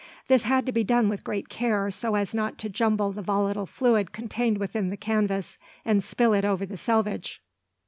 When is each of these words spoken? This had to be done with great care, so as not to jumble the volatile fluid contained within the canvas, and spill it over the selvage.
This 0.27 0.41
had 0.45 0.65
to 0.65 0.71
be 0.71 0.83
done 0.83 1.09
with 1.09 1.23
great 1.23 1.47
care, 1.47 1.91
so 1.91 2.15
as 2.15 2.33
not 2.33 2.57
to 2.57 2.69
jumble 2.69 3.11
the 3.11 3.21
volatile 3.21 3.67
fluid 3.67 4.11
contained 4.11 4.57
within 4.57 4.87
the 4.87 4.97
canvas, 4.97 5.59
and 5.85 6.03
spill 6.03 6.33
it 6.33 6.43
over 6.43 6.65
the 6.65 6.75
selvage. 6.75 7.39